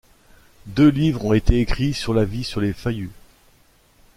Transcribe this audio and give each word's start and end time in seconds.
Deux 0.65 0.87
livres 0.89 1.25
ont 1.25 1.33
été 1.33 1.59
écrits 1.59 1.93
sur 1.93 2.15
la 2.15 2.25
vie 2.25 2.43
sur 2.43 2.59
les 2.59 2.73
Fayu. 2.73 3.11